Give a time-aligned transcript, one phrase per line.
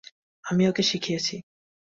[0.45, 1.35] আমিই ওকে শিখিয়েছি।